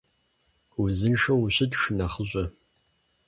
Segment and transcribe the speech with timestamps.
[0.81, 2.45] Узыншэу ущыт шынэхъыщӀэ!